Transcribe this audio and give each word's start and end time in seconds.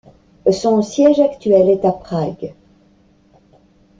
Son 0.51 0.81
siège 0.81 1.19
actuel 1.19 1.69
est 1.69 1.85
à 1.85 1.91
Prague. 1.91 2.55